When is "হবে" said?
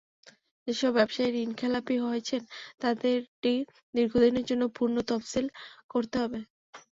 6.23-6.39